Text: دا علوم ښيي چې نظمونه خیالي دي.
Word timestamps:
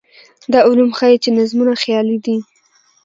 دا 0.51 0.59
علوم 0.67 0.89
ښيي 0.97 1.17
چې 1.23 1.29
نظمونه 1.37 1.73
خیالي 1.83 2.17
دي. 2.25 2.37